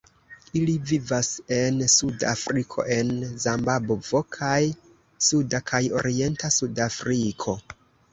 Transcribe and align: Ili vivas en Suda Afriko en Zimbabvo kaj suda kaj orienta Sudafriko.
Ili 0.59 0.73
vivas 0.91 1.27
en 1.57 1.75
Suda 1.95 2.31
Afriko 2.37 2.85
en 2.95 3.11
Zimbabvo 3.43 4.21
kaj 4.37 4.55
suda 5.27 5.61
kaj 5.73 5.83
orienta 6.01 6.51
Sudafriko. 6.57 7.57